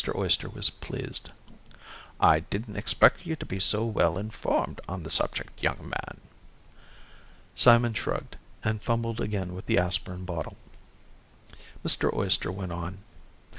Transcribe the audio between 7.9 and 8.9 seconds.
shrugged and